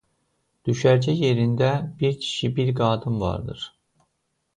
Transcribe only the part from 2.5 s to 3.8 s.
biri qadın vardır.